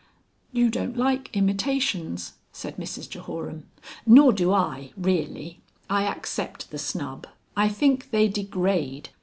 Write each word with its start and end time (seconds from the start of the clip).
"You 0.51 0.71
don't 0.71 0.97
like 0.97 1.29
Imitations," 1.37 2.33
said 2.51 2.77
Mrs 2.77 3.07
Jehoram. 3.07 3.67
"Nor 4.03 4.33
do 4.33 4.51
I 4.51 4.93
really. 4.97 5.59
I 5.91 6.05
accept 6.05 6.71
the 6.71 6.79
snub. 6.79 7.27
I 7.55 7.69
think 7.69 8.09
they 8.09 8.27
degrade...." 8.27 9.09